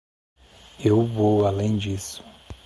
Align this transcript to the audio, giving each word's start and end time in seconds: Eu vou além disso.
Eu 0.83 1.05
vou 1.05 1.45
além 1.45 1.77
disso. 1.77 2.23